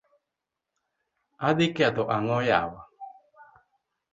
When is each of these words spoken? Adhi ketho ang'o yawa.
Adhi 1.47 1.67
ketho 1.75 2.03
ang'o 2.15 2.37
yawa. 2.49 2.81